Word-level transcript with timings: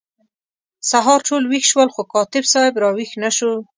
سهار 0.89 1.19
ټول 1.27 1.43
ویښ 1.47 1.65
شول 1.71 1.89
خو 1.95 2.01
کاتب 2.13 2.43
صاحب 2.53 2.75
را 2.83 2.89
ویښ 2.97 3.11
نه 3.23 3.29
شو. 3.37 3.51